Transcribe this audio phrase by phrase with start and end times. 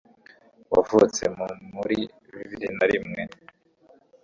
[0.73, 1.45] wavutse mu
[1.75, 1.97] muri
[2.33, 3.21] bibiri na rimwe